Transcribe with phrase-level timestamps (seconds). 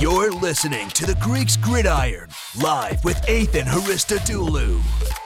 [0.00, 2.28] You're listening to the Greeks Gridiron,
[2.60, 5.23] live with Ethan Haristodoulou.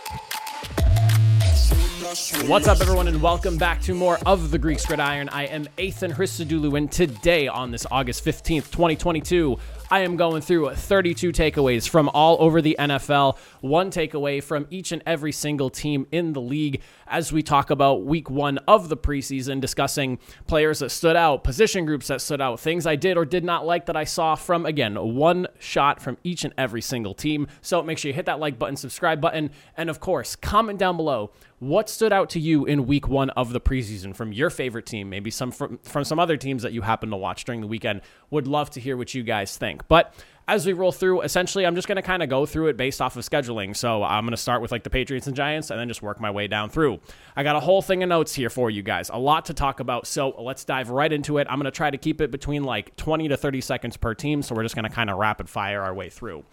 [2.09, 5.29] What's up, everyone, and welcome back to more of the Greeks Gridiron.
[5.29, 9.59] I am Ethan Hristodoulou, and today, on this August 15th, 2022,
[9.91, 14.91] I am going through 32 takeaways from all over the NFL, one takeaway from each
[14.93, 18.97] and every single team in the league as we talk about week one of the
[18.97, 23.27] preseason, discussing players that stood out, position groups that stood out, things I did or
[23.27, 27.13] did not like that I saw from, again, one shot from each and every single
[27.13, 27.49] team.
[27.61, 30.97] So make sure you hit that like button, subscribe button, and of course, comment down
[30.97, 34.87] below what stood out to you in week one of the preseason from your favorite
[34.87, 37.67] team, maybe some from, from some other teams that you happen to watch during the
[37.67, 38.01] weekend.
[38.31, 39.87] Would love to hear what you guys think.
[39.89, 40.15] But
[40.47, 43.03] as we roll through, essentially, I'm just going to kind of go through it based
[43.03, 43.77] off of scheduling.
[43.77, 46.21] So I'm going to start with like the Patriots and Giants and then just work
[46.21, 47.01] my way down through.
[47.37, 49.81] I got a whole thing of notes here for you guys, a lot to talk
[49.81, 50.07] about.
[50.07, 51.47] So let's dive right into it.
[51.51, 54.41] I'm going to try to keep it between like 20 to 30 seconds per team.
[54.43, 56.45] So we're just going to kind of rapid fire our way through.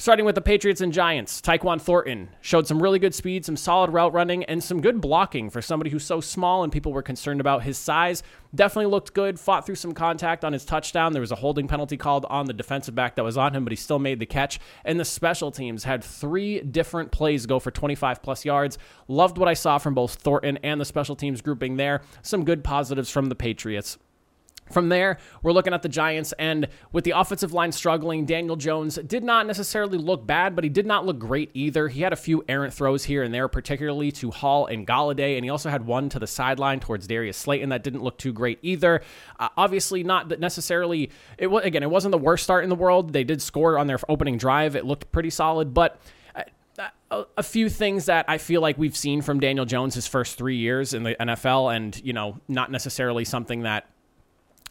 [0.00, 3.90] Starting with the Patriots and Giants, Tyquan Thornton showed some really good speed, some solid
[3.90, 7.40] route running, and some good blocking for somebody who's so small and people were concerned
[7.40, 8.22] about his size.
[8.54, 11.12] Definitely looked good, fought through some contact on his touchdown.
[11.12, 13.72] There was a holding penalty called on the defensive back that was on him, but
[13.72, 14.60] he still made the catch.
[14.84, 18.78] And the special teams had three different plays go for 25 plus yards.
[19.08, 22.02] Loved what I saw from both Thornton and the special teams grouping there.
[22.22, 23.98] Some good positives from the Patriots.
[24.70, 28.98] From there, we're looking at the Giants, and with the offensive line struggling, Daniel Jones
[29.06, 31.88] did not necessarily look bad, but he did not look great either.
[31.88, 35.44] He had a few errant throws here and there, particularly to Hall and Golladay, and
[35.44, 38.58] he also had one to the sideline towards Darius Slayton that didn't look too great
[38.62, 39.02] either.
[39.38, 41.10] Uh, obviously, not necessarily.
[41.38, 43.12] It was again, it wasn't the worst start in the world.
[43.12, 44.76] They did score on their opening drive.
[44.76, 46.00] It looked pretty solid, but
[47.10, 50.38] uh, a, few things that I feel like we've seen from Daniel Jones his first
[50.38, 53.86] three years in the NFL, and you know, not necessarily something that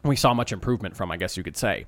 [0.04, 1.86] we saw much improvement from, I guess you could say.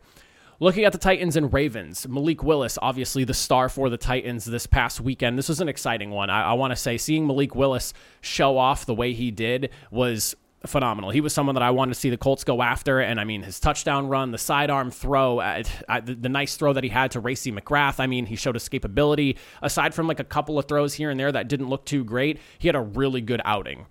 [0.62, 4.68] Looking at the Titans and Ravens, Malik Willis, obviously the star for the Titans this
[4.68, 5.38] past weekend.
[5.38, 6.30] This was an exciting one.
[6.30, 10.36] I, I want to say seeing Malik Willis show off the way he did was
[10.66, 11.12] phenomenal.
[11.12, 13.44] He was someone that I wanted to see the Colts go after, and I mean
[13.44, 17.12] his touchdown run, the sidearm throw, uh, uh, the, the, nice throw that he had
[17.12, 18.00] to Racey McGrath.
[18.00, 19.38] I mean he showed escapability.
[19.62, 22.40] Aside from like a couple of throws here and there that didn't look too great,
[22.58, 23.86] he had a really good outing.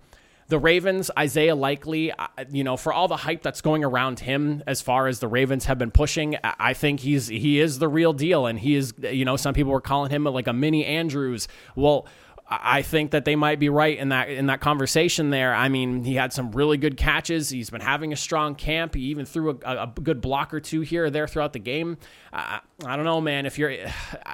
[0.49, 4.63] The Ravens, Isaiah Likely, uh, you know, for all the hype that's going around him
[4.65, 8.13] as far as the Ravens have been pushing, I think he's he is the real
[8.13, 11.47] deal and he is, you know, some people were calling him like a mini Andrews.
[11.75, 12.07] Well,
[12.51, 15.53] I think that they might be right in that in that conversation there.
[15.53, 17.49] I mean, he had some really good catches.
[17.49, 18.95] He's been having a strong camp.
[18.95, 21.97] He even threw a, a good block or two here or there throughout the game.
[22.33, 23.45] Uh, I don't know, man.
[23.45, 23.75] If you're,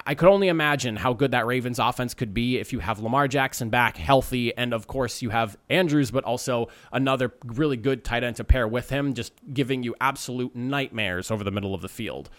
[0.05, 3.27] I could only imagine how good that Ravens offense could be if you have Lamar
[3.27, 8.23] Jackson back healthy, and of course you have Andrews, but also another really good tight
[8.23, 11.89] end to pair with him, just giving you absolute nightmares over the middle of the
[11.89, 12.29] field.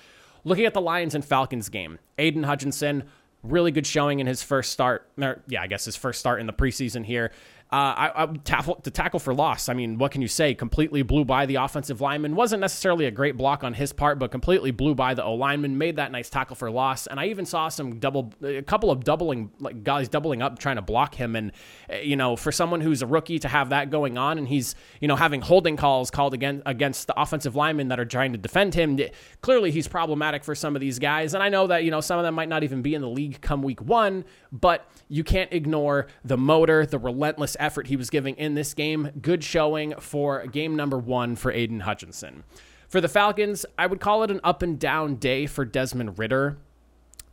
[0.43, 3.05] Looking at the Lions and Falcons game, Aidan Hutchinson
[3.51, 5.09] really good showing in his first start.
[5.21, 7.33] Or, yeah, I guess his first start in the preseason here.
[7.73, 9.69] Uh, I, I to tackle for loss.
[9.69, 10.55] I mean, what can you say?
[10.55, 12.37] Completely blew by the offensive lineman.
[12.37, 15.77] Wasn't necessarily a great block on his part, but completely blew by the O lineman.
[15.77, 17.09] Made that nice tackle for loss.
[17.09, 20.77] And I even saw some double, a couple of doubling like guys doubling up trying
[20.77, 21.35] to block him.
[21.35, 21.51] And
[21.89, 24.77] eh, you know, for someone who's a rookie to have that going on, and he's
[25.01, 28.39] you know having holding calls called against against the offensive linemen that are trying to
[28.39, 28.97] defend him.
[29.41, 31.35] Clearly, he's problematic for some of these guys.
[31.35, 33.09] And I know that you know some of them might not even be in the
[33.09, 38.11] league come week one, but you can't ignore the motor, the relentless effort he was
[38.11, 39.11] giving in this game.
[39.21, 42.45] Good showing for game number one for Aidan Hutchinson.
[42.89, 46.59] For the Falcons, I would call it an up and down day for Desmond Ridder.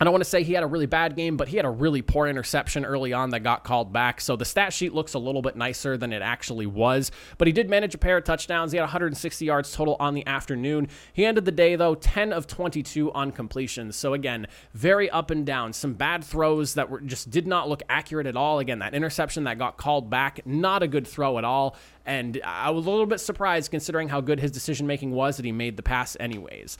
[0.04, 1.70] I don't want to say he had a really bad game, but he had a
[1.70, 4.20] really poor interception early on that got called back.
[4.20, 7.10] So the stat sheet looks a little bit nicer than it actually was.
[7.38, 8.72] But he did manage a pair of touchdowns.
[8.72, 10.88] He had 160 yards total on the afternoon.
[11.14, 13.96] He ended the day, though, 10 of 22 on completions.
[13.96, 15.72] So again, very up and down.
[15.72, 18.58] Some bad throws that were just did not look accurate at all.
[18.58, 21.76] Again, that interception that got called back, not a good throw at all.
[22.04, 25.46] And I was a little bit surprised considering how good his decision making was that
[25.46, 26.76] he made the pass anyways.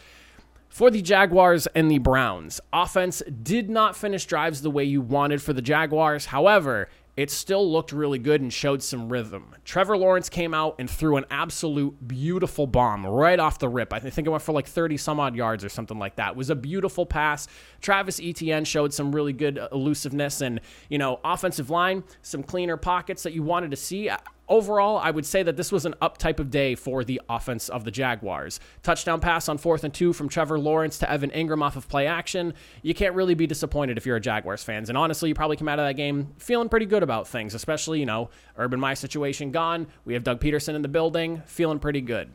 [0.75, 5.41] For the Jaguars and the Browns, offense did not finish drives the way you wanted
[5.41, 6.26] for the Jaguars.
[6.26, 9.55] However, it still looked really good and showed some rhythm.
[9.65, 13.93] Trevor Lawrence came out and threw an absolute beautiful bomb right off the rip.
[13.93, 16.31] I think it went for like 30 some odd yards or something like that.
[16.31, 17.47] It was a beautiful pass.
[17.81, 22.76] Travis Etienne showed some really good uh, elusiveness and, you know, offensive line, some cleaner
[22.76, 24.11] pockets that you wanted to see
[24.49, 27.69] overall, I would say that this was an up type of day for the offense
[27.69, 28.61] of the Jaguars.
[28.82, 32.06] Touchdown pass on fourth and two from Trevor Lawrence to Evan Engram off of play
[32.06, 32.55] action.
[32.82, 34.88] You can't really be disappointed if you're a Jaguars fans.
[34.88, 38.00] And honestly, you probably come out of that game feeling pretty good about things, especially,
[38.00, 39.87] you know, Urban Meyer situation gone.
[40.05, 42.31] We have Doug Pederson in the building, feeling pretty good.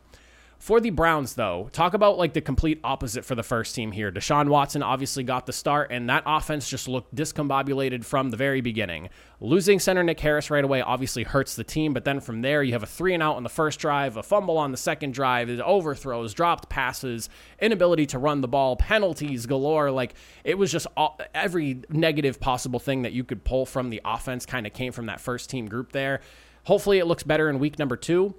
[0.60, 4.12] For the Browns, though, talk about like the complete opposite for the first team here.
[4.12, 8.60] Deshaun Watson obviously got the start, and that offense just looked discombobulated from the very
[8.60, 9.08] beginning.
[9.40, 12.74] Losing center Nick Harris right away obviously hurts the team, but then from there, you
[12.74, 15.50] have a three and out on the first drive, a fumble on the second drive,
[15.62, 17.30] overthrows, dropped passes,
[17.62, 19.92] inability to run the ball, penalties galore.
[19.92, 20.14] Like
[20.44, 24.46] it was just all, every negative possible thing that you could pull from the offense
[24.46, 26.20] kind of came from that first team group there.
[26.66, 28.36] Hopefully, it looks better in week number two.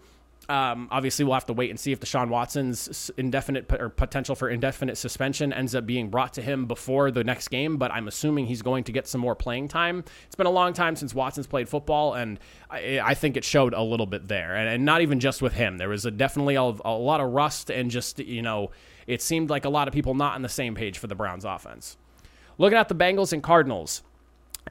[0.50, 4.49] Um, obviously, we'll have to wait and see if Deshaun Watson's indefinite or potential for
[4.49, 7.76] indefinite suspension ends up being brought to him before the next game.
[7.76, 10.02] But I'm assuming he's going to get some more playing time.
[10.26, 13.75] It's been a long time since Watson's played football, and I, I think it showed
[13.75, 14.56] a little bit there.
[14.56, 17.31] And, and not even just with him, there was a definitely a, a lot of
[17.31, 18.73] rust, and just you know,
[19.06, 21.44] it seemed like a lot of people not on the same page for the Browns
[21.44, 21.97] offense.
[22.58, 24.02] Looking at the Bengals and Cardinals.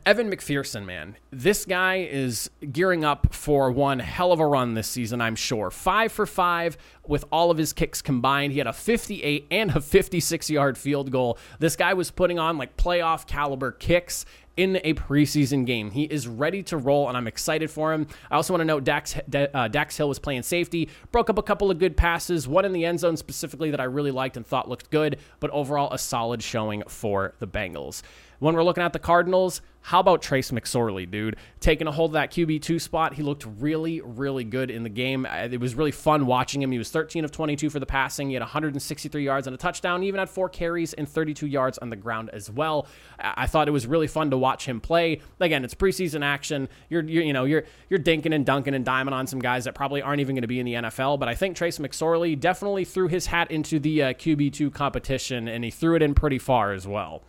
[0.06, 4.88] Evan McPherson, man, this guy is gearing up for one hell of a run this
[4.88, 5.70] season, I'm sure.
[5.70, 6.78] Five for five
[7.10, 8.54] with all of his kicks combined.
[8.54, 11.38] He had a 58 and a 56 yard field goal.
[11.60, 14.26] This guy was putting on like playoff caliber kicks
[14.56, 15.90] in a preseason game.
[15.90, 18.08] He is ready to roll, and I'm excited for him.
[18.30, 21.44] I also want to note Dax, uh, Dax Hill was playing safety, broke up a
[21.44, 24.46] couple of good passes, one in the end zone specifically that I really liked and
[24.46, 28.02] thought looked good, but overall a solid showing for the Bengals.
[28.40, 31.36] When we're looking at the Cardinals, how about Trace McSorley, dude?
[31.60, 33.14] Taking a hold of that QB2 spot.
[33.14, 35.26] He looked really, really good in the game.
[35.26, 36.72] It was really fun watching him.
[36.72, 38.28] He was 13 of 22 for the passing.
[38.28, 40.02] He had 163 yards and a touchdown.
[40.02, 42.88] He even had four carries and 32 yards on the ground as well.
[43.18, 45.22] I thought it was really fun to watch him play.
[45.40, 46.68] Again, it's preseason action.
[46.90, 49.76] You're, you're you know, you're you're dinking and dunking and diming on some guys that
[49.76, 51.22] probably aren't even going to be in the NFL.
[51.22, 55.64] But I think Trace McSorley definitely threw his hat into the uh, QB2 competition, and
[55.64, 57.24] he threw it in pretty far as well.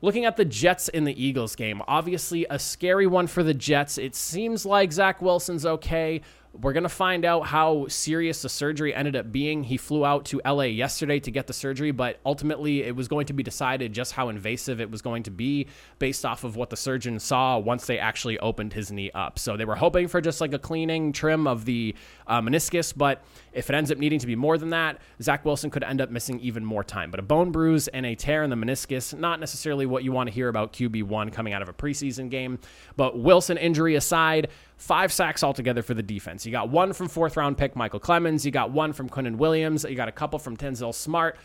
[0.00, 3.98] Looking at the Jets in the Eagles game, obviously a scary one for the Jets.
[3.98, 6.20] It seems like Zach Wilson's okay.
[6.54, 9.64] We're going to find out how serious the surgery ended up being.
[9.64, 13.26] He flew out to LA yesterday to get the surgery, but ultimately it was going
[13.26, 15.66] to be decided just how invasive it was going to be
[15.98, 19.38] based off of what the surgeon saw once they actually opened his knee up.
[19.38, 21.94] So they were hoping for just like a cleaning trim of the
[22.26, 23.22] uh, meniscus, but
[23.52, 26.10] if it ends up needing to be more than that, Zach Wilson could end up
[26.10, 27.10] missing even more time.
[27.10, 30.28] But a bone bruise and a tear in the meniscus, not necessarily what you want
[30.28, 32.58] to hear about QB1 coming out of a preseason game.
[32.96, 36.46] But Wilson injury aside, five sacks altogether for the defense.
[36.46, 38.44] You got one from fourth round pick Michael Clemons.
[38.44, 39.84] You got one from Quinnen Williams.
[39.84, 41.36] You got a couple from Tanzel Smart.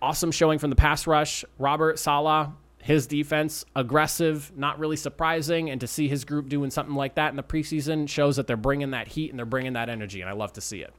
[0.00, 1.44] Awesome showing from the pass rush.
[1.58, 5.70] Robert Saleh, his defense, aggressive, not really surprising.
[5.70, 8.56] And to see his group doing something like that in the preseason shows that they're
[8.56, 10.20] bringing that heat and they're bringing that energy.
[10.20, 10.92] And I love to see it.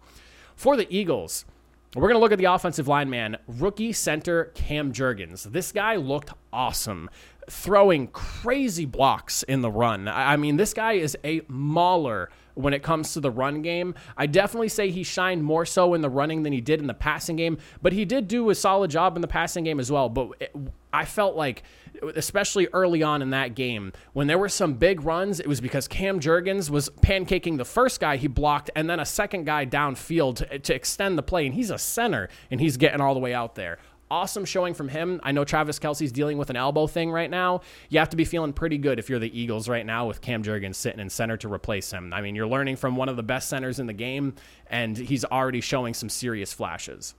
[0.55, 1.45] For the Eagles,
[1.95, 5.43] we're going to look at the offensive line man, rookie center Cam Jurgens.
[5.43, 7.09] This guy looked awesome
[7.49, 10.07] throwing crazy blocks in the run.
[10.07, 13.93] I mean, this guy is a mauler when it comes to the run game.
[14.17, 16.93] I definitely say he shined more so in the running than he did in the
[16.93, 20.09] passing game, but he did do a solid job in the passing game as well.
[20.09, 20.55] But it,
[20.91, 21.63] I felt like,
[22.15, 25.87] especially early on in that game, when there were some big runs, it was because
[25.87, 30.37] Cam Jurgens was pancaking the first guy he blocked and then a second guy downfield
[30.37, 31.45] to, to extend the play.
[31.45, 33.77] And he's a center and he's getting all the way out there
[34.09, 35.19] awesome showing from him.
[35.23, 37.61] I know Travis Kelce's dealing with an elbow thing right now.
[37.89, 40.43] You have to be feeling pretty good if you're the Eagles right now with Cam
[40.43, 42.13] Jurgens sitting in center to replace him.
[42.13, 44.35] I mean, you're learning from one of the best centers in the game,
[44.67, 47.15] and he's already showing some serious flashes.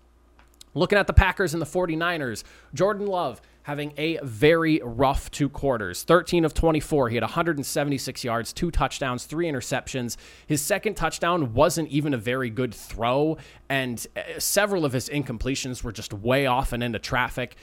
[0.75, 2.44] Looking at the Packers and the 49ers,
[2.75, 6.04] Jordan Love having a very rough two quarters.
[6.04, 7.08] 13 of 24.
[7.08, 10.16] He had 176 yards, two touchdowns, three interceptions.
[10.46, 15.82] His second touchdown wasn't even a very good throw, and uh, several of his incompletions
[15.82, 17.56] were just way off and into traffic.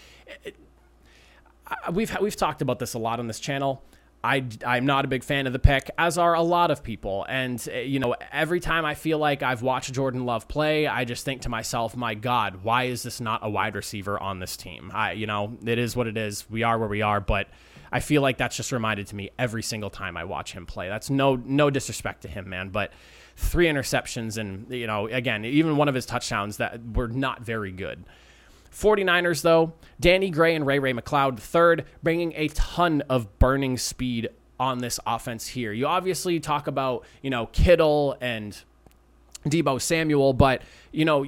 [1.93, 3.81] We've we've talked about this a lot on this channel.
[4.23, 7.25] I, I'm not a big fan of the pick, as are a lot of people.
[7.27, 11.03] And, uh, you know, every time I feel like I've watched Jordan Love play, I
[11.03, 14.55] just think to myself, my God, why is this not a wide receiver on this
[14.55, 14.91] team?
[14.93, 16.49] I, you know, it is what it is.
[16.49, 17.49] We are where we are, but
[17.91, 20.87] I feel like that's just reminded to me every single time I watch him play.
[20.87, 22.93] That's no, no disrespect to him, man, but
[23.35, 27.71] three interceptions and, you know, again, even one of his touchdowns that were not very
[27.73, 28.05] good.
[28.73, 34.29] 49ers, though, Danny Gray and Ray Ray McCloud, third, bringing a ton of burning speed
[34.59, 35.71] on this offense here.
[35.71, 38.57] You obviously talk about, you know, Kittle and
[39.45, 41.25] Deebo Samuel, but you know,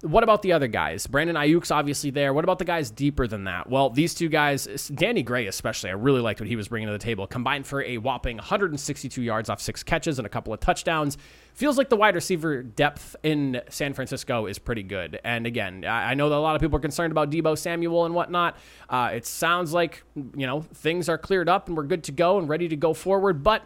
[0.00, 1.06] what about the other guys?
[1.06, 2.32] Brandon Aiyuk's obviously there.
[2.32, 3.68] What about the guys deeper than that?
[3.68, 6.92] Well, these two guys, Danny Gray especially, I really liked what he was bringing to
[6.92, 7.26] the table.
[7.26, 11.18] Combined for a whopping 162 yards off six catches and a couple of touchdowns.
[11.54, 15.20] Feels like the wide receiver depth in San Francisco is pretty good.
[15.22, 18.14] And again, I know that a lot of people are concerned about Deebo Samuel and
[18.14, 18.56] whatnot.
[18.88, 22.38] Uh, it sounds like you know things are cleared up and we're good to go
[22.38, 23.62] and ready to go forward, but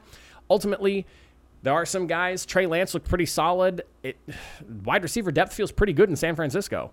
[0.50, 1.06] ultimately
[1.66, 2.46] There are some guys.
[2.46, 3.82] Trey Lance looked pretty solid.
[4.04, 4.16] It,
[4.84, 6.92] wide receiver depth feels pretty good in San Francisco.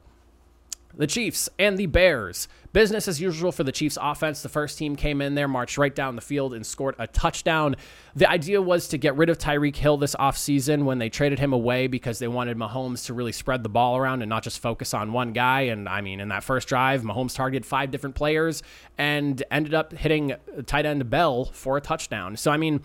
[0.95, 2.47] The Chiefs and the Bears.
[2.71, 4.41] Business as usual for the Chiefs offense.
[4.41, 7.75] The first team came in there, marched right down the field, and scored a touchdown.
[8.15, 11.53] The idea was to get rid of Tyreek Hill this offseason when they traded him
[11.53, 14.95] away because they wanted Mahomes to really spread the ball around and not just focus
[14.95, 15.61] on one guy.
[15.61, 18.63] And I mean, in that first drive, Mahomes targeted five different players
[18.97, 20.33] and ended up hitting
[20.65, 22.37] tight end Bell for a touchdown.
[22.37, 22.81] So, I mean,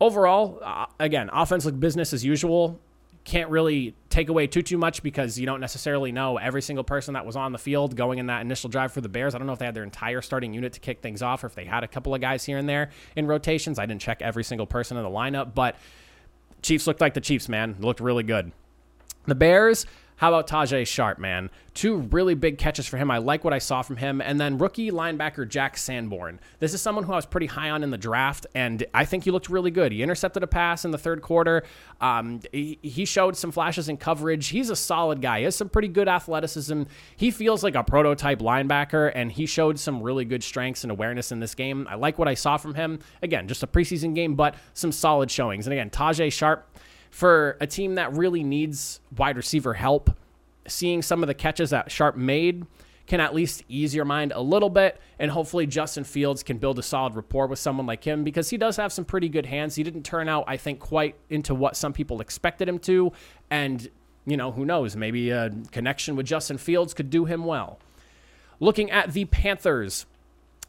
[0.00, 2.80] overall, uh, again, offense like business as usual
[3.24, 7.14] can't really take away too too much because you don't necessarily know every single person
[7.14, 9.34] that was on the field going in that initial drive for the Bears.
[9.34, 11.46] I don't know if they had their entire starting unit to kick things off or
[11.46, 13.78] if they had a couple of guys here and there in rotations.
[13.78, 15.76] I didn't check every single person in the lineup, but
[16.62, 17.76] Chiefs looked like the Chiefs, man.
[17.78, 18.50] Looked really good.
[19.26, 19.86] The Bears,
[20.22, 21.50] how about Tajae Sharpe, man?
[21.74, 23.10] Two really big catches for him.
[23.10, 24.20] I like what I saw from him.
[24.20, 26.38] And then rookie linebacker Jack Sanborn.
[26.60, 29.24] This is someone who I was pretty high on in the draft, and I think
[29.24, 29.90] he looked really good.
[29.90, 31.64] He intercepted a pass in the third quarter.
[32.00, 34.46] Um, he, he showed some flashes in coverage.
[34.46, 35.38] He's a solid guy.
[35.38, 36.84] He has some pretty good athleticism.
[37.16, 41.32] He feels like a prototype linebacker, and he showed some really good strengths and awareness
[41.32, 41.88] in this game.
[41.90, 43.00] I like what I saw from him.
[43.22, 45.66] Again, just a preseason game, but some solid showings.
[45.66, 46.71] And again, Tajae Sharpe
[47.12, 50.10] for a team that really needs wide receiver help,
[50.66, 52.66] seeing some of the catches that Sharpe made
[53.06, 54.98] can at least ease your mind a little bit.
[55.18, 58.56] And hopefully, Justin Fields can build a solid rapport with someone like him because he
[58.56, 59.74] does have some pretty good hands.
[59.74, 63.12] He didn't turn out, I think, quite into what some people expected him to.
[63.50, 63.88] And,
[64.24, 64.96] you know, who knows?
[64.96, 67.78] Maybe a connection with Justin Fields could do him well.
[68.58, 70.06] Looking at the Panthers,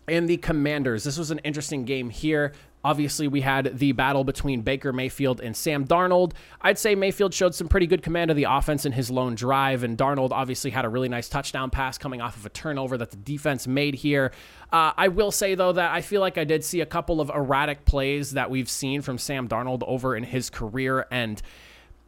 [0.07, 1.03] and the Commanders.
[1.03, 2.53] This was an interesting game here.
[2.83, 6.33] Obviously, we had the battle between Baker Mayfield and Sam Darnold.
[6.61, 9.83] I'd say Mayfield showed some pretty good command of the offense in his lone drive,
[9.83, 13.11] and Darnold obviously had a really nice touchdown pass coming off of a turnover that
[13.11, 14.31] the defense made here.
[14.71, 17.29] Uh, I will say, though, that I feel like I did see a couple of
[17.29, 21.41] erratic plays that we've seen from Sam Darnold over in his career, and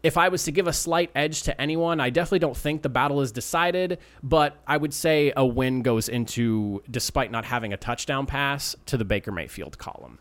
[0.03, 2.89] if I was to give a slight edge to anyone, I definitely don't think the
[2.89, 7.77] battle is decided, but I would say a win goes into, despite not having a
[7.77, 10.19] touchdown pass, to the Baker Mayfield column.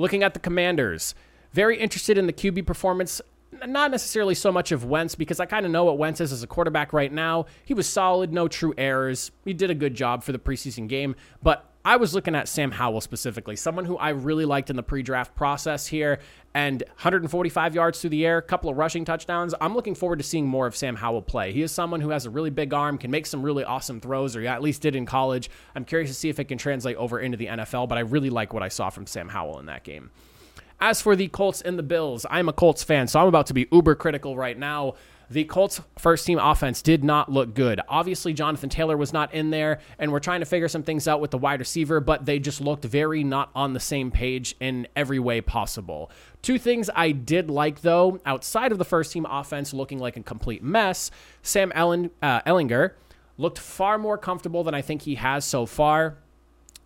[0.00, 1.14] Looking at the Commanders,
[1.52, 3.20] very interested in the QB performance.
[3.66, 6.42] Not necessarily so much of Wentz because I kind of know what Wentz is as
[6.42, 7.44] a quarterback right now.
[7.66, 9.30] He was solid, no true errors.
[9.44, 12.72] He did a good job for the preseason game, but I was looking at Sam
[12.72, 16.18] Howell specifically, someone who I really liked in the pre draft process here,
[16.52, 19.54] and 145 yards through the air, a couple of rushing touchdowns.
[19.62, 21.52] I'm looking forward to seeing more of Sam Howell play.
[21.52, 24.36] He is someone who has a really big arm, can make some really awesome throws,
[24.36, 25.48] or at least did in college.
[25.74, 28.30] I'm curious to see if it can translate over into the NFL, but I really
[28.30, 30.10] like what I saw from Sam Howell in that game.
[30.82, 33.54] As for the Colts and the Bills, I'm a Colts fan, so I'm about to
[33.54, 34.94] be uber critical right now
[35.30, 37.80] the Colts first team offense did not look good.
[37.88, 41.20] Obviously, Jonathan Taylor was not in there, and we're trying to figure some things out
[41.20, 44.88] with the wide receiver, but they just looked very not on the same page in
[44.96, 46.10] every way possible.
[46.42, 50.22] Two things I did like, though, outside of the first team offense looking like a
[50.22, 52.92] complete mess, Sam Ellen, uh, Ehlinger
[53.38, 56.18] looked far more comfortable than I think he has so far.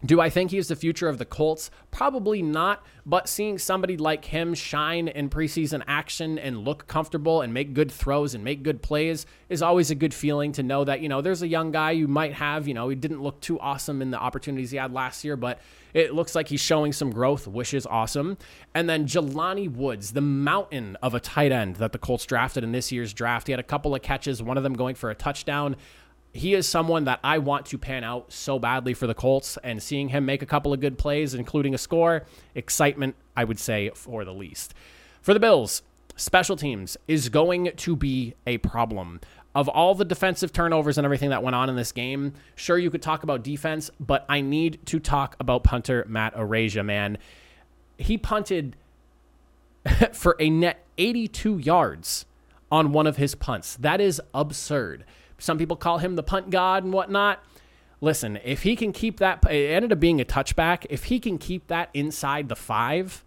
[0.05, 1.71] Do I think he's the future of the Colts?
[1.91, 7.55] Probably not, but seeing somebody like him shine in preseason action and look comfortable and
[7.55, 11.01] make good throws and make good plays is always a good feeling to know that,
[11.01, 13.59] you know, there's a young guy you might have, you know, he didn't look too
[13.61, 15.61] awesome in the opportunities he had last year, but
[15.95, 18.37] it looks like he's showing some growth, which is awesome.
[18.75, 22.73] And then Jelani Woods, the mountain of a tight end that the Colts drafted in
[22.73, 23.47] this year's draft.
[23.47, 25.77] He had a couple of catches, one of them going for a touchdown
[26.35, 29.81] he is someone that I want to pan out so badly for the Colts, and
[29.81, 32.25] seeing him make a couple of good plays, including a score,
[32.57, 34.75] excitement, I would say, for the least.
[35.23, 35.83] For the Bills,
[36.17, 39.21] special teams is going to be a problem.
[39.55, 42.91] Of all the defensive turnovers and everything that went on in this game, sure, you
[42.91, 47.17] could talk about defense, but I need to talk about punter Matt Araiza, man.
[47.97, 48.75] He punted
[50.13, 52.27] for a net 82 yards
[52.73, 53.77] on one of his punts.
[53.77, 55.05] That is absurd.
[55.39, 57.43] Some people call him the punt god and whatnot.
[58.01, 60.87] Listen, if he can keep that, it ended up being a touchback.
[60.91, 63.25] If he can keep that inside the five,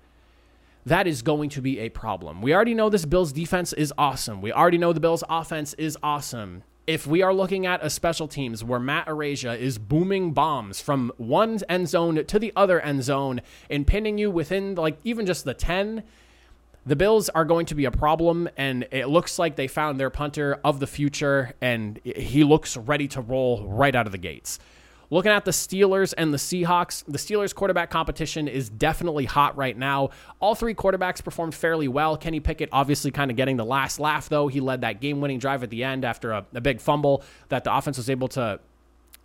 [0.85, 2.41] that is going to be a problem.
[2.41, 4.41] We already know this Bills defense is awesome.
[4.41, 6.63] We already know the Bills offense is awesome.
[6.85, 11.11] If we are looking at a special teams where Matt Araiza is booming bombs from
[11.17, 15.43] one end zone to the other end zone and pinning you within like even just
[15.43, 16.03] the 10,
[16.87, 20.09] the Bills are going to be a problem, and it looks like they found their
[20.09, 24.57] punter of the future, and he looks ready to roll right out of the gates.
[25.09, 29.77] Looking at the Steelers and the Seahawks, the Steelers quarterback competition is definitely hot right
[29.77, 30.09] now.
[30.39, 32.17] All three quarterbacks performed fairly well.
[32.17, 34.47] Kenny Pickett obviously kind of getting the last laugh, though.
[34.47, 37.63] He led that game winning drive at the end after a, a big fumble that
[37.63, 38.59] the offense was able to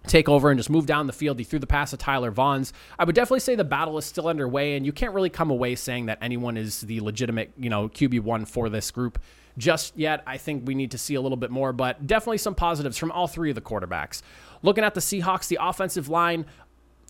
[0.06, 1.38] take over and just move down the field.
[1.38, 2.72] He threw the pass to Tyler Vaughns.
[2.98, 5.74] I would definitely say the battle is still underway, and you can't really come away
[5.74, 9.18] saying that anyone is the legitimate, you know, QB1 for this group
[9.58, 10.22] just yet.
[10.26, 13.12] I think we need to see a little bit more, but definitely some positives from
[13.12, 14.22] all three of the quarterbacks.
[14.62, 16.46] Looking at the Seahawks, the offensive line,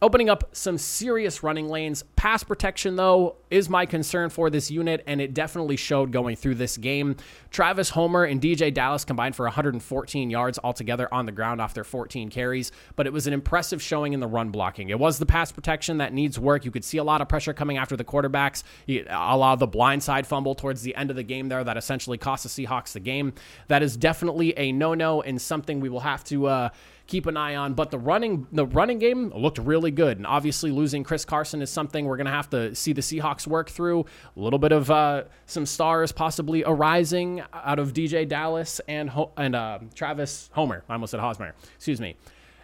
[0.02, 2.02] opening up some serious running lanes.
[2.16, 6.56] Pass protection, though, is my concern for this unit, and it definitely showed going through
[6.56, 7.16] this game.
[7.50, 11.84] Travis Homer and DeeJay Dallas combined for 114 yards altogether on the ground off their
[11.84, 14.88] 14 carries, but it was an impressive showing in the run blocking.
[14.88, 16.64] It was the pass protection that needs work.
[16.64, 19.68] You could see a lot of pressure coming after the quarterbacks, a lot of the
[19.68, 23.00] blindside fumble towards the end of the game there that essentially cost the Seahawks the
[23.00, 23.34] game.
[23.68, 26.46] That is definitely a no no and something we will have to.
[26.46, 26.68] Uh,
[27.06, 27.74] keep an eye on.
[27.74, 31.70] But the running the running game looked really good, and obviously losing Chris Carson is
[31.70, 34.06] something we're going to have to see the Seahawks work through.
[34.36, 39.54] A little bit of uh, some stars possibly arising out of DeeJay Dallas and and
[39.54, 40.84] uh, Travis Homer.
[40.88, 41.54] I almost said Hosmer.
[41.76, 42.16] Excuse me.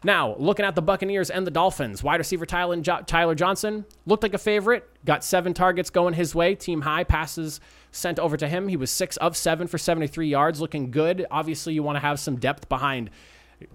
[0.04, 4.38] Now, looking at the Buccaneers and the Dolphins, wide receiver Tyler Johnson looked like a
[4.38, 8.68] favorite, got seven targets going his way, team high passes sent over to him.
[8.68, 11.26] He was six of seven for 73 yards, looking good.
[11.30, 13.10] Obviously, you want to have some depth behind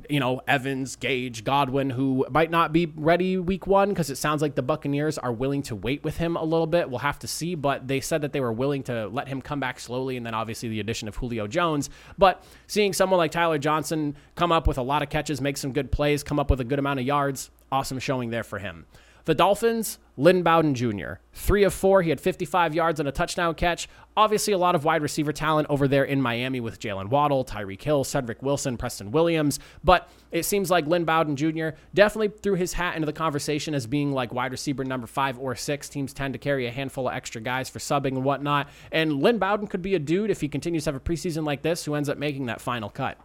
[0.10, 4.42] you know, Evans, Gage, Godwin, who might not be ready week one because it sounds
[4.42, 6.90] like the Buccaneers are willing to wait with him a little bit.
[6.90, 9.60] We'll have to see, but they said that they were willing to let him come
[9.60, 10.18] back slowly.
[10.18, 11.90] And then obviously the addition of Julio Jones.
[12.18, 15.74] But seeing someone like Tyler Johnson come up with a lot of catches, make some
[15.74, 18.86] good plays, come up with a good amount of yards, awesome showing there for him.
[19.26, 22.02] The Dolphins, Lynn Bowden Jr., three of four.
[22.02, 23.88] He had 55 yards and a touchdown catch.
[24.18, 27.82] Obviously, a lot of wide receiver talent over there in Miami with Jaylen Waddle, Tyreek
[27.82, 29.60] Hill, Cedric Wilson, Preston Williams.
[29.82, 31.70] But it seems like Lynn Bowden Jr.
[31.94, 35.56] definitely threw his hat into the conversation as being like wide receiver number five or
[35.56, 35.88] six.
[35.88, 38.70] Teams tend to carry a handful of extra guys for subbing and whatnot.
[38.92, 41.62] And Lynn Bowden could be a dude if he continues to have a preseason like
[41.62, 43.18] this who ends up making that final cut.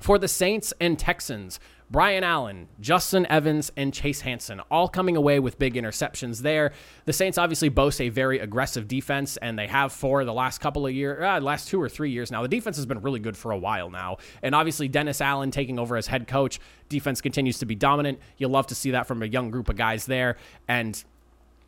[0.00, 5.38] For the Saints and Texans, Brian Allen, Justin Evans, and Chase Hansen, all coming away
[5.38, 6.72] with big interceptions there.
[7.04, 10.84] The Saints obviously boast a very aggressive defense, and they have for the last couple
[10.84, 12.42] of years, uh, last two or three years now.
[12.42, 14.16] The defense has been really good for a while now.
[14.42, 18.18] And obviously, Dennis Allen taking over as head coach, defense continues to be dominant.
[18.36, 20.36] You'll love to see that from a young group of guys there.
[20.66, 21.02] And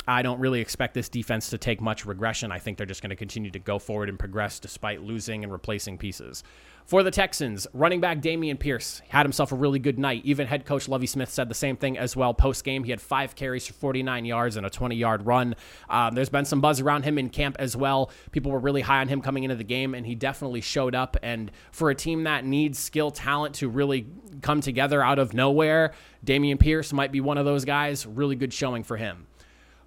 [0.08, 2.50] I don't really expect this defense to take much regression.
[2.50, 5.52] I think they're just going to continue to go forward and progress despite losing and
[5.52, 6.42] replacing pieces.
[6.86, 10.22] For the Texans, running back Dameon Pierce had himself a really good night.
[10.24, 12.84] Even head coach Lovie Smith said the same thing as well post game.
[12.84, 15.54] He had five carries for 49 yards and a 20 yard run.
[15.90, 18.10] Um, there's been some buzz around him in camp as well.
[18.32, 21.18] People were really high on him coming into the game, and he definitely showed up.
[21.22, 24.06] And for a team that needs skill talent to really
[24.40, 25.92] come together out of nowhere,
[26.24, 28.06] Dameon Pierce might be one of those guys.
[28.06, 29.26] Really good showing for him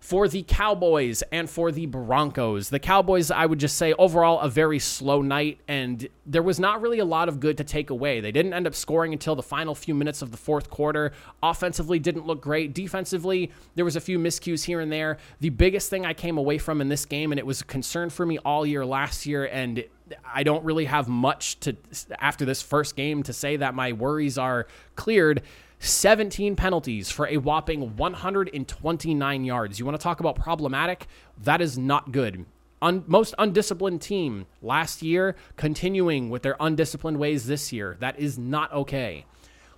[0.02, 2.70] for the Cowboys and for the Broncos.
[2.70, 6.82] The Cowboys, I would just say, overall, a very slow night, and there was not
[6.82, 8.20] really a lot of good to take away.
[8.20, 11.14] They didn't end up scoring until the final few minutes of the fourth quarter.
[11.44, 12.74] Offensively, didn't look great.
[12.74, 15.20] Defensively, there was a few miscues here and there.
[15.40, 18.10] The biggest thing I came away from in this game, and it was a concern
[18.10, 19.84] for me all year last year, and
[20.26, 21.78] I don't really have much to
[22.20, 25.44] after this first game to say that my worries are cleared
[25.84, 29.80] 17 penalties for a whopping 129 yards.
[29.80, 31.08] You want to talk about problematic?
[31.40, 32.46] That is not good.
[32.84, 37.98] Un- most undisciplined team last year, continuing with their undisciplined ways this year.
[38.00, 39.26] That is not okay.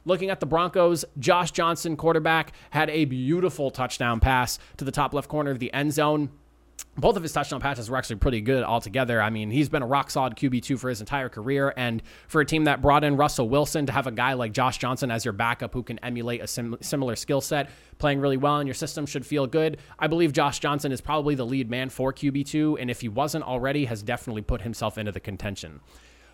[0.04, 5.14] Looking at the Broncos, Josh Johnson, quarterback, had a beautiful touchdown pass to the top
[5.14, 6.30] left corner of the end zone
[6.96, 9.20] both of his touchdown passes were actually pretty good altogether.
[9.20, 11.74] I mean, he's been a rock solid QB2 for his entire career.
[11.76, 14.78] And for a team that brought in Russell Wilson to have a guy like Josh
[14.78, 18.60] Johnson as your backup who can emulate a sim- similar skill set, playing really well
[18.60, 19.78] in your system should feel good.
[19.98, 22.78] I believe Josh Johnson is probably the lead man for QB2.
[22.80, 25.80] And if he wasn't already, has definitely put himself into the contention.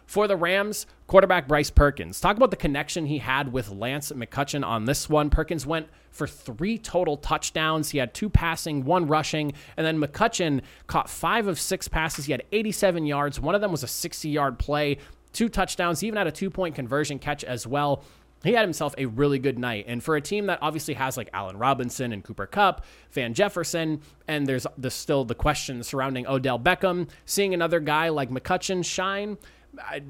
[0.10, 2.20] For the Rams, quarterback Bryce Perkins.
[2.20, 5.30] Talk about the connection he had with Lance McCutcheon on this one.
[5.30, 7.92] Perkins went for three total touchdowns.
[7.92, 12.26] He had two passing, one rushing, and then McCutcheon caught five of six passes.
[12.26, 13.40] He had 87 yards.
[13.40, 14.98] One of them was a 60 yard play,
[15.32, 16.00] two touchdowns.
[16.00, 18.04] He even had a two point conversion catch as well
[18.44, 19.86] he had himself a really good night.
[19.88, 24.02] And for a team that obviously has like Allen Robinson and Cooper Kupp, Van Jefferson,
[24.28, 29.38] and there's the, still the question surrounding Odell Beckham, seeing another guy like McCutcheon shine,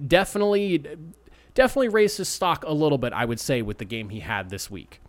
[0.07, 0.85] definitely
[1.53, 4.49] definitely raised his stock a little bit, I would say, with the game he had
[4.49, 5.01] this week.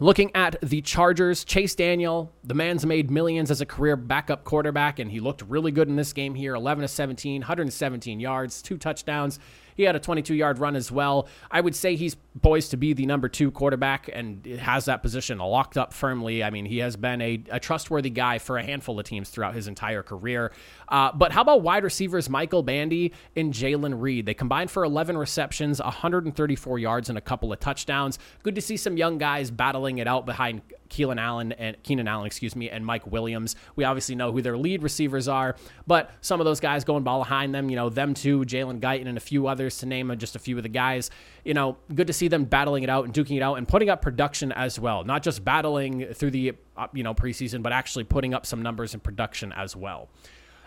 [0.00, 4.98] Looking at the Chargers, Chase Daniel, the man's made millions as a career backup quarterback,
[4.98, 8.76] and he looked really good in this game here 11 to 17, 117 yards, two
[8.76, 9.38] touchdowns.
[9.76, 11.28] He had a 22 yard run as well.
[11.50, 15.38] I would say he's poised to be the number two quarterback and has that position
[15.38, 16.42] locked up firmly.
[16.42, 19.54] I mean, he has been a, a trustworthy guy for a handful of teams throughout
[19.54, 20.52] his entire career.
[20.88, 24.26] Uh, but how about wide receivers Michael Bandy and Jaylen Reed?
[24.26, 28.18] They combined for 11 receptions, 134 yards, and a couple of touchdowns.
[28.42, 32.26] Good to see some young guys battling it out behind Keelan Allen and Keenan Allen,
[32.26, 33.56] excuse me, and Mike Williams.
[33.76, 37.20] We obviously know who their lead receivers are, but some of those guys going ball
[37.20, 40.36] behind them, you know, them too, Jalen Guyton and a few others to name just
[40.36, 41.10] a few of the guys.
[41.44, 43.90] You know, good to see them battling it out and duking it out and putting
[43.90, 45.04] up production as well.
[45.04, 48.94] Not just battling through the uh, you know preseason, but actually putting up some numbers
[48.94, 50.08] in production as well.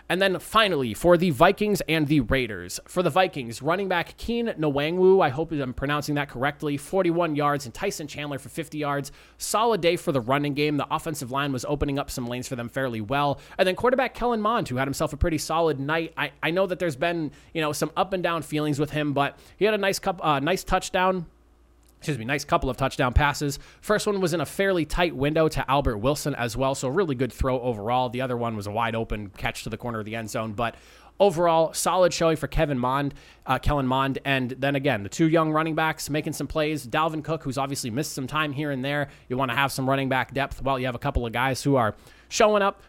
[0.09, 2.79] And then finally, for the Vikings and the Raiders.
[2.87, 7.65] For the Vikings, running back Kene Nwangwu, I hope I'm pronouncing that correctly, 41 yards,
[7.65, 9.11] and Tyson Chandler for 50 yards.
[9.37, 10.77] Solid day for the running game.
[10.77, 13.39] The offensive line was opening up some lanes for them fairly well.
[13.57, 16.13] And then quarterback Kellen Mond, who had himself a pretty solid night.
[16.15, 19.13] I, I know that there's been, you know, some up and down feelings with him,
[19.13, 21.25] but he had a nice, cup, uh, nice touchdown
[21.97, 23.59] excuse me, nice couple of touchdown passes.
[23.81, 27.15] First one was in a fairly tight window to Albert Wilson as well, so really
[27.15, 28.09] good throw overall.
[28.09, 30.53] The other one was a wide open catch to the corner of the end zone,
[30.53, 30.75] but
[31.19, 33.13] overall solid showing for Kevin Mond,
[33.45, 36.85] uh, Kellen Mond, and then again the two young running backs making some plays.
[36.85, 39.09] Dalvin Cook, who's obviously missed some time here and there.
[39.27, 40.61] You want to have some running back depth.
[40.61, 41.95] Well, you have a couple of guys who are
[42.29, 42.81] showing up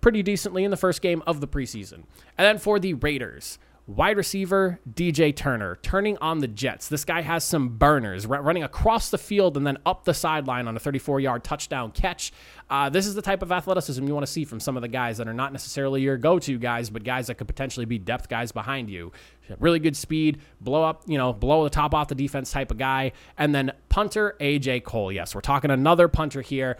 [0.00, 2.04] pretty decently in the first game of the preseason,
[2.36, 3.58] and then for the Raiders.
[3.88, 6.88] Wide receiver DJ Turner turning on the Jets.
[6.88, 10.76] This guy has some burners running across the field and then up the sideline on
[10.76, 12.30] a 34 yard touchdown catch.
[12.68, 14.88] Uh, this is the type of athleticism you want to see from some of the
[14.88, 17.98] guys that are not necessarily your go to guys, but guys that could potentially be
[17.98, 19.10] depth guys behind you.
[19.58, 22.76] Really good speed, blow up, you know, blow the top off the defense type of
[22.76, 23.12] guy.
[23.38, 25.10] And then punter AJ Cole.
[25.10, 26.76] Yes, we're talking another punter here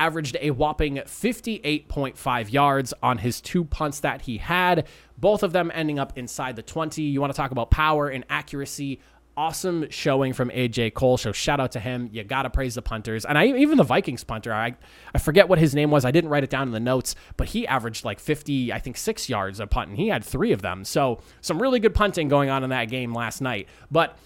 [0.00, 4.88] averaged a whopping 58.5 yards on his two punts that he had,
[5.20, 7.02] both of them ending up inside the 20.
[7.02, 9.00] You want to talk about power and accuracy.
[9.36, 11.16] Awesome showing from AJ Cole.
[11.16, 12.10] So shout out to him.
[12.12, 14.52] You gotta praise the punters, and I even the Vikings punter.
[14.52, 14.74] I
[15.14, 16.04] I forget what his name was.
[16.04, 18.96] I didn't write it down in the notes, but he averaged like 50, I think
[18.96, 20.84] six yards a punt, and he had three of them.
[20.84, 23.68] So some really good punting going on in that game last night.
[23.90, 24.18] But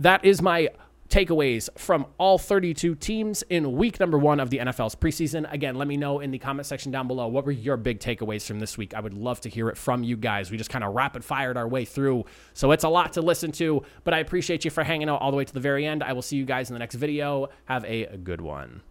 [0.00, 0.68] that is my
[1.08, 5.50] takeaways from all 32 teams in week number one of the NFL's preseason.
[5.52, 8.46] Again, let me know in the comment section down below what were your big takeaways
[8.46, 8.94] from this week.
[8.94, 10.50] I would love to hear it from you guys.
[10.50, 13.52] We just kind of rapid fired our way through, so it's a lot to listen
[13.52, 16.02] to, but I appreciate you for hanging out all the way to the very end.
[16.02, 17.48] I will see you guys in the next video.
[17.66, 18.82] Have a good one.